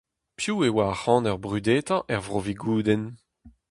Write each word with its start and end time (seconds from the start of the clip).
Piv 0.37 0.57
e 0.67 0.69
oa 0.71 0.83
ar 0.91 0.97
c'haner 1.01 1.37
brudetañ 1.43 2.01
er 2.13 2.21
Vro 2.25 2.39
Vigoudenn? 2.45 3.03